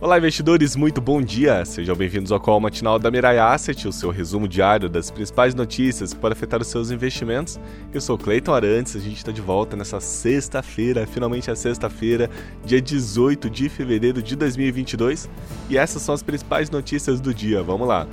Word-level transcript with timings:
Olá, 0.00 0.16
investidores, 0.16 0.76
muito 0.76 1.00
bom 1.00 1.20
dia! 1.20 1.64
Sejam 1.64 1.96
bem-vindos 1.96 2.30
ao 2.30 2.38
call 2.38 2.60
matinal 2.60 3.00
da 3.00 3.10
Mirai 3.10 3.36
Asset, 3.36 3.88
o 3.88 3.92
seu 3.92 4.10
resumo 4.10 4.46
diário 4.46 4.88
das 4.88 5.10
principais 5.10 5.56
notícias 5.56 6.14
que 6.14 6.20
podem 6.20 6.36
afetar 6.36 6.62
os 6.62 6.68
seus 6.68 6.92
investimentos. 6.92 7.58
Eu 7.92 8.00
sou 8.00 8.16
Cleiton 8.16 8.54
Arantes, 8.54 8.94
a 8.94 9.00
gente 9.00 9.16
está 9.16 9.32
de 9.32 9.40
volta 9.40 9.76
nessa 9.76 9.98
sexta-feira, 9.98 11.04
finalmente 11.04 11.50
é 11.50 11.54
sexta-feira, 11.56 12.30
dia 12.64 12.80
18 12.80 13.50
de 13.50 13.68
fevereiro 13.68 14.22
de 14.22 14.36
2022, 14.36 15.28
e 15.68 15.76
essas 15.76 16.00
são 16.00 16.14
as 16.14 16.22
principais 16.22 16.70
notícias 16.70 17.20
do 17.20 17.34
dia. 17.34 17.60
Vamos 17.60 17.88
lá! 17.88 18.06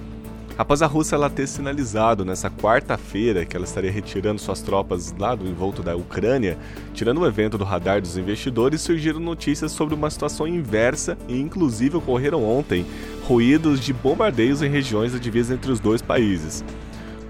Após 0.58 0.82
a 0.82 0.88
Rússia 0.88 1.16
ela 1.16 1.30
ter 1.30 1.48
sinalizado 1.48 2.24
nessa 2.24 2.50
quarta-feira 2.50 3.44
que 3.44 3.58
ela 3.58 3.66
estaria 3.66 3.92
retirando 3.92 4.40
suas 4.40 4.62
tropas 4.62 5.14
lá 5.20 5.36
do 5.36 5.46
envolto 5.46 5.84
da 5.84 5.98
Ucrânia, 5.98 6.58
tirando 6.94 7.20
o 7.20 7.28
evento 7.28 7.58
do 7.58 7.66
radar 7.66 8.00
dos 8.00 8.18
investidores, 8.18 8.80
surgiram 8.80 9.20
notícias 9.20 9.74
sobre 9.74 9.94
uma 9.94 10.10
situação 10.10 10.48
inversa 10.48 11.18
e 11.28 11.38
inclusive 11.38 11.98
ocorreram 11.98 12.42
ontem 12.42 12.86
ruídos 13.28 13.82
de 13.82 13.92
bombardeios 13.92 14.62
em 14.62 14.70
regiões 14.70 15.12
da 15.12 15.20
divisa 15.20 15.54
entre 15.54 15.70
os 15.70 15.82
dois 15.82 16.02
países. 16.02 16.64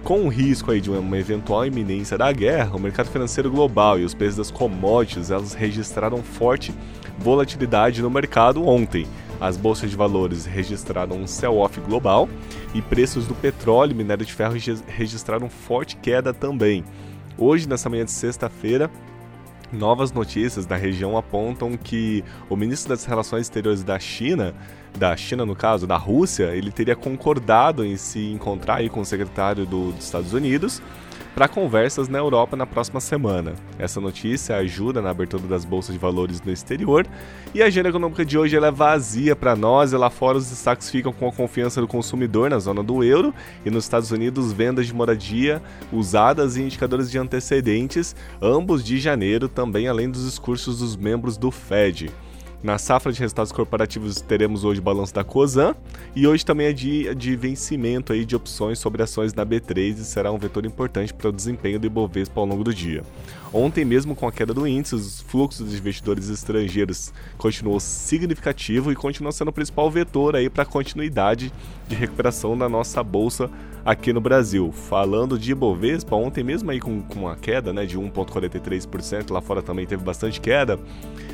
Com 0.04 0.26
o 0.26 0.30
risco 0.30 0.70
aí 0.70 0.80
de 0.80 0.91
uma 0.91 1.18
eventual 1.18 1.66
iminência 1.66 2.16
da 2.16 2.32
guerra, 2.32 2.76
o 2.76 2.80
mercado 2.80 3.10
financeiro 3.10 3.49
global 3.49 3.99
e 3.99 4.05
os 4.05 4.13
preços 4.13 4.38
das 4.38 4.52
commodities 4.52 5.32
elas 5.32 5.55
registraram 5.55 6.21
forte 6.21 6.71
volatilidade 7.18 8.04
no 8.04 8.10
mercado 8.12 8.63
ontem 8.68 9.07
as 9.39 9.57
bolsas 9.57 9.89
de 9.89 9.95
valores 9.95 10.45
registraram 10.45 11.17
um 11.17 11.27
sell-off 11.27 11.80
global 11.81 12.30
e 12.73 12.81
preços 12.81 13.27
do 13.27 13.35
petróleo 13.35 13.91
e 13.91 13.95
minério 13.95 14.26
de 14.26 14.34
ferro 14.34 14.55
registraram 14.88 15.49
forte 15.49 15.95
queda 15.98 16.34
também. 16.34 16.84
Hoje, 17.38 17.67
nessa 17.67 17.90
manhã 17.90 18.05
de 18.05 18.12
sexta-feira, 18.12 18.90
novas 19.71 20.12
notícias 20.12 20.66
da 20.66 20.76
região 20.76 21.17
apontam 21.17 21.76
que 21.76 22.23
o 22.49 22.55
ministro 22.55 22.90
das 22.90 23.04
Relações 23.05 23.41
Exteriores 23.41 23.84
da 23.84 23.99
China, 23.99 24.54
da 24.96 25.15
China 25.15 25.46
no 25.46 25.55
caso, 25.55 25.85
da 25.85 25.98
Rússia, 25.98 26.55
ele 26.55 26.71
teria 26.71 26.96
concordado 26.96 27.85
em 27.85 27.98
se 27.98 28.32
encontrar 28.32 28.76
aí 28.76 28.90
com 28.90 29.01
o 29.01 29.05
secretário 29.05 29.65
do, 29.65 29.91
dos 29.91 30.05
Estados 30.05 30.34
Unidos 30.34 30.82
para 31.35 31.49
conversas 31.49 32.07
na 32.07 32.18
Europa 32.18 32.55
na 32.55 32.65
próxima 32.65 33.01
semana. 33.01 33.55
Essa 33.77 33.99
notícia 33.99 34.55
ajuda 34.55 35.01
na 35.01 35.10
abertura 35.10 35.46
das 35.46 35.66
bolsas 35.66 35.93
de 35.93 35.99
valores 35.99 36.41
no 36.41 36.49
exterior 36.49 37.05
e 37.54 37.62
a 37.62 37.66
agenda 37.66 37.90
econômica 37.90 38.23
de 38.23 38.38
hoje 38.38 38.55
é 38.55 38.71
vazia 38.71 39.35
para 39.35 39.54
nós 39.54 39.91
e 39.91 39.98
lá 39.98 40.10
fora 40.10 40.38
os 40.38 40.49
destaques 40.49 40.90
ficam 40.90 41.12
com 41.12 41.27
a 41.27 41.34
confiança 41.34 41.82
do 41.82 41.88
consumidor 41.88 42.49
na 42.49 42.57
zona 42.57 42.82
do 42.82 43.04
euro 43.04 43.34
e 43.66 43.70
nos 43.70 43.84
Estados 43.84 44.12
Unidos 44.12 44.54
vendas 44.54 44.88
de 44.88 44.93
moradia 44.93 45.62
usadas 45.91 46.55
e 46.55 46.62
indicadores 46.62 47.12
de 47.12 47.18
antecedentes, 47.18 48.16
ambos 48.41 48.82
de 48.82 48.98
janeiro 48.98 49.49
também 49.49 49.90
além 49.90 50.10
dos 50.10 50.23
discursos 50.23 50.79
dos 50.79 50.96
membros 50.96 51.35
do 51.35 51.51
Fed. 51.51 52.10
Na 52.66 52.80
safra 52.80 53.12
de 53.12 53.20
resultados 53.20 53.52
corporativos 53.52 54.21
teremos 54.21 54.63
hoje 54.63 54.80
o 54.80 54.84
balanço 54.84 55.13
da 55.13 55.24
Cosan 55.24 55.76
e 56.16 56.26
hoje 56.26 56.44
também 56.44 56.66
é 56.66 56.74
dia 56.74 57.13
de 57.13 57.35
vencimento 57.35 58.12
aí 58.12 58.26
de 58.26 58.35
opções 58.35 58.80
sobre 58.80 59.04
ações 59.04 59.32
da 59.32 59.46
B3 59.46 59.99
e 59.99 60.04
será 60.04 60.32
um 60.32 60.40
vetor 60.40 60.66
importante 60.66 61.13
para 61.13 61.30
o 61.30 61.32
desempenho 61.32 61.80
do 61.80 61.85
Ibovespa 61.85 62.41
ao 62.41 62.48
longo 62.48 62.63
do 62.63 62.74
dia. 62.74 63.04
Ontem 63.54 63.85
mesmo 63.85 64.16
com 64.16 64.28
a 64.28 64.31
queda 64.31 64.52
do 64.52 64.68
índice, 64.68 64.96
os 64.96 65.22
fluxos 65.22 65.69
de 65.69 65.78
investidores 65.78 66.28
estrangeiros 66.28 67.13
continuou 67.38 67.80
significativo 67.80 68.91
e 68.91 68.96
continua 68.96 69.31
sendo 69.31 69.50
o 69.50 69.53
principal 69.53 69.90
vetor 69.91 70.35
aí 70.35 70.50
para 70.50 70.63
a 70.63 70.66
continuidade 70.66 71.53
de 71.88 71.96
recuperação 71.96 72.57
da 72.57 72.68
nossa 72.68 73.03
bolsa 73.03 73.47
aqui 73.85 74.12
no 74.12 74.19
Brasil. 74.19 74.72
Falando 74.72 75.38
de 75.38 75.52
Ibovespa, 75.52 76.16
ontem 76.16 76.44
mesmo 76.44 76.72
aí 76.72 76.79
com, 76.79 77.03
com 77.03 77.19
uma 77.19 77.35
queda 77.35 77.72
né, 77.72 77.85
de 77.85 77.97
1,43%, 77.97 79.31
lá 79.31 79.40
fora 79.40 79.62
também 79.62 79.85
teve 79.85 80.03
bastante 80.03 80.41
queda, 80.41 80.79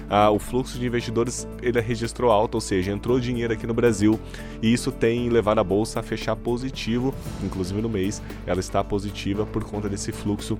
ah, 0.09 0.29
o 0.29 0.37
fluxo 0.37 0.77
de 0.77 0.85
investidores 0.85 1.20
ele 1.61 1.79
registrou 1.81 2.31
alta, 2.31 2.57
ou 2.57 2.61
seja, 2.61 2.91
entrou 2.91 3.19
dinheiro 3.19 3.53
aqui 3.53 3.67
no 3.67 3.73
Brasil 3.73 4.19
e 4.61 4.71
isso 4.71 4.91
tem 4.91 5.29
levado 5.29 5.59
a 5.59 5.63
bolsa 5.63 5.99
a 5.99 6.03
fechar 6.03 6.35
positivo, 6.35 7.13
inclusive 7.43 7.81
no 7.81 7.89
mês 7.89 8.21
ela 8.45 8.59
está 8.59 8.83
positiva 8.83 9.45
por 9.45 9.63
conta 9.63 9.87
desse 9.89 10.11
fluxo 10.11 10.57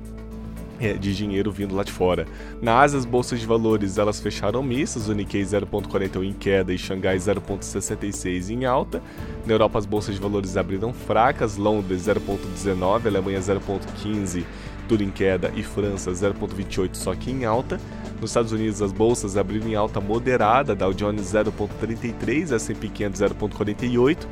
é, 0.82 0.94
de 0.94 1.16
dinheiro 1.16 1.52
vindo 1.52 1.76
lá 1.76 1.84
de 1.84 1.92
fora. 1.92 2.26
Na 2.60 2.80
Ásia, 2.80 2.98
as 2.98 3.06
bolsas 3.06 3.40
de 3.40 3.46
valores 3.46 3.98
elas 4.00 4.20
fecharam 4.20 4.64
mistas, 4.64 5.08
o 5.08 5.14
Nikkei 5.14 5.44
0,41 5.44 6.26
em 6.26 6.34
queda 6.34 6.74
e 6.74 6.78
Xangai 6.78 7.18
0,66 7.18 8.50
em 8.50 8.66
alta. 8.66 9.02
Na 9.46 9.54
Europa, 9.54 9.78
as 9.78 9.86
bolsas 9.86 10.16
de 10.16 10.22
valores 10.22 10.58
abriram 10.58 10.92
fracas, 10.92 11.56
Londres 11.56 12.08
0,19, 12.08 13.06
Alemanha 13.06 13.40
0,15, 13.40 14.44
tudo 14.88 15.04
em 15.04 15.12
queda 15.12 15.54
e 15.56 15.62
França 15.62 16.12
0,28 16.12 16.96
só 16.96 17.14
que 17.14 17.30
em 17.30 17.46
alta. 17.46 17.80
Nos 18.22 18.30
Estados 18.30 18.52
Unidos, 18.52 18.82
as 18.84 18.92
bolsas 18.92 19.36
abriram 19.36 19.68
em 19.68 19.74
alta 19.74 20.00
moderada, 20.00 20.76
Dow 20.76 20.94
Jones 20.94 21.34
0,33, 21.34 22.54
S&P 22.54 22.88
500 22.88 23.20
0,48 23.20 24.28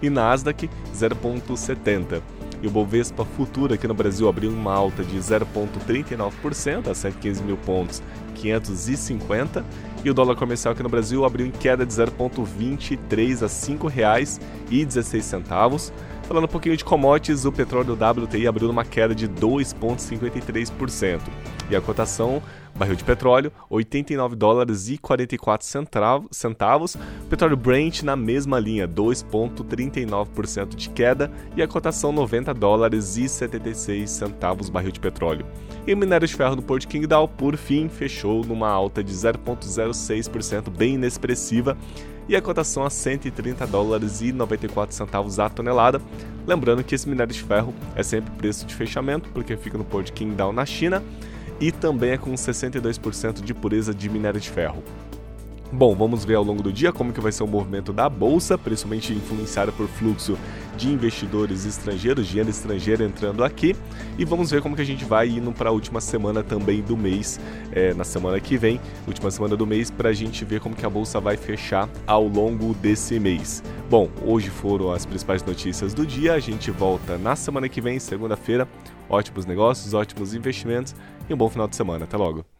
e 0.00 0.08
Nasdaq 0.08 0.70
0,70 0.96 2.22
e 2.62 2.66
o 2.66 2.70
Bovespa 2.70 3.26
Futuro 3.26 3.74
aqui 3.74 3.86
no 3.86 3.92
Brasil 3.92 4.26
abriu 4.26 4.50
uma 4.50 4.72
alta 4.72 5.04
de 5.04 5.18
0,39% 5.18 6.88
a 6.88 6.94
115 6.94 7.42
mil 7.42 7.58
pontos 7.58 8.02
550 8.36 9.62
e 10.02 10.10
o 10.10 10.14
dólar 10.14 10.36
comercial 10.36 10.72
aqui 10.72 10.82
no 10.82 10.88
Brasil 10.88 11.26
abriu 11.26 11.46
em 11.46 11.50
queda 11.50 11.84
de 11.84 11.92
0,23 11.92 13.42
a 13.42 13.46
R$ 13.46 13.52
5,16. 13.52 15.92
Falando 16.34 16.46
um 16.46 16.52
pouquinho 16.52 16.76
de 16.76 16.84
commodities, 16.84 17.44
o 17.44 17.52
petróleo 17.52 17.92
WTI 17.92 18.48
abriu 18.48 18.68
uma 18.68 18.84
queda 18.84 19.14
de 19.14 19.28
2,53% 19.28 21.20
e 21.70 21.76
a 21.76 21.80
cotação 21.80 22.42
barril 22.74 22.96
de 22.96 23.04
petróleo 23.04 23.52
89 23.70 24.34
dólares 24.34 24.88
e 24.88 24.98
44 24.98 25.64
centavos, 26.32 26.96
petróleo 27.30 27.56
Brent 27.56 28.02
na 28.02 28.16
mesma 28.16 28.58
linha 28.58 28.88
2.39% 28.88 30.74
de 30.74 30.90
queda. 30.90 31.30
E 31.56 31.62
a 31.62 31.68
cotação 31.68 32.10
90 32.10 32.52
dólares 32.52 33.16
e 33.16 33.28
76 33.28 34.10
centavos 34.10 34.68
barril 34.68 34.90
de 34.90 34.98
petróleo. 34.98 35.46
E 35.86 35.94
o 35.94 35.96
minério 35.96 36.26
de 36.26 36.34
ferro 36.34 36.56
do 36.56 36.62
Porto 36.62 36.88
Qingdao 36.88 37.28
por 37.28 37.56
fim 37.56 37.88
fechou 37.88 38.44
numa 38.44 38.68
alta 38.68 39.04
de 39.04 39.12
0.06% 39.12 40.68
bem 40.68 40.94
inexpressiva 40.94 41.76
e 42.28 42.36
a 42.36 42.42
cotação 42.42 42.84
a 42.84 42.90
130 42.90 43.66
dólares 43.66 44.20
e 44.20 44.32
94 44.32 44.94
centavos 44.94 45.38
a 45.38 45.48
tonelada. 45.48 46.00
Lembrando 46.46 46.84
que 46.84 46.94
esse 46.94 47.08
minério 47.08 47.32
de 47.32 47.42
ferro 47.42 47.74
é 47.94 48.02
sempre 48.02 48.30
preço 48.34 48.66
de 48.66 48.74
fechamento, 48.74 49.28
porque 49.30 49.56
fica 49.56 49.78
no 49.78 49.84
Porto 49.84 50.12
Qingdao 50.12 50.52
na 50.52 50.66
China 50.66 51.02
e 51.60 51.70
também 51.70 52.10
é 52.10 52.18
com 52.18 52.32
62% 52.32 53.42
de 53.42 53.54
pureza 53.54 53.94
de 53.94 54.08
minério 54.08 54.40
de 54.40 54.50
ferro. 54.50 54.82
Bom, 55.72 55.94
vamos 55.94 56.24
ver 56.24 56.34
ao 56.34 56.44
longo 56.44 56.62
do 56.62 56.72
dia 56.72 56.92
como 56.92 57.12
que 57.12 57.20
vai 57.20 57.32
ser 57.32 57.42
o 57.42 57.48
movimento 57.48 57.92
da 57.92 58.08
bolsa, 58.08 58.56
principalmente 58.56 59.12
influenciado 59.12 59.72
por 59.72 59.88
fluxo 59.88 60.38
de 60.76 60.90
investidores 60.90 61.64
estrangeiros, 61.64 62.26
dinheiro 62.26 62.50
estrangeiro 62.50 63.04
entrando 63.04 63.44
aqui, 63.44 63.74
e 64.18 64.24
vamos 64.24 64.50
ver 64.50 64.62
como 64.62 64.76
que 64.76 64.82
a 64.82 64.86
gente 64.86 65.04
vai 65.04 65.28
indo 65.28 65.52
para 65.52 65.70
a 65.70 65.72
última 65.72 66.00
semana 66.00 66.42
também 66.42 66.82
do 66.82 66.96
mês, 66.96 67.40
é, 67.72 67.94
na 67.94 68.04
semana 68.04 68.38
que 68.40 68.56
vem, 68.56 68.80
última 69.06 69.30
semana 69.30 69.56
do 69.56 69.66
mês, 69.66 69.90
para 69.90 70.10
a 70.10 70.12
gente 70.12 70.44
ver 70.44 70.60
como 70.60 70.74
que 70.74 70.84
a 70.84 70.90
bolsa 70.90 71.20
vai 71.20 71.36
fechar 71.36 71.88
ao 72.06 72.26
longo 72.26 72.74
desse 72.74 73.18
mês. 73.18 73.62
Bom, 73.88 74.08
hoje 74.24 74.50
foram 74.50 74.92
as 74.92 75.04
principais 75.04 75.42
notícias 75.42 75.94
do 75.94 76.06
dia, 76.06 76.34
a 76.34 76.40
gente 76.40 76.70
volta 76.70 77.18
na 77.18 77.36
semana 77.36 77.68
que 77.68 77.80
vem, 77.80 77.98
segunda-feira. 77.98 78.68
Ótimos 79.08 79.44
negócios, 79.44 79.92
ótimos 79.94 80.34
investimentos 80.34 80.94
e 81.28 81.34
um 81.34 81.36
bom 81.36 81.48
final 81.50 81.68
de 81.68 81.76
semana. 81.76 82.04
Até 82.04 82.16
logo! 82.16 82.53